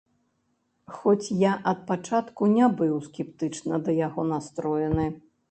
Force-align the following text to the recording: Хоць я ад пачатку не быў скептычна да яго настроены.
Хоць 0.95 1.27
я 1.41 1.51
ад 1.71 1.83
пачатку 1.91 2.49
не 2.55 2.71
быў 2.81 2.95
скептычна 3.09 3.83
да 3.87 3.97
яго 4.01 4.27
настроены. 4.33 5.09